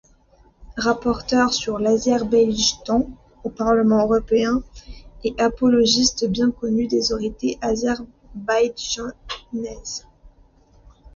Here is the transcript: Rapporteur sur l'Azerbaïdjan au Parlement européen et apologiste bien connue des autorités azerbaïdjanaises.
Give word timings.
Rapporteur 0.77 1.53
sur 1.53 1.77
l'Azerbaïdjan 1.77 3.05
au 3.43 3.51
Parlement 3.51 4.01
européen 4.01 4.63
et 5.23 5.35
apologiste 5.37 6.25
bien 6.27 6.49
connue 6.49 6.87
des 6.87 7.13
autorités 7.13 7.59
azerbaïdjanaises. 7.61 10.07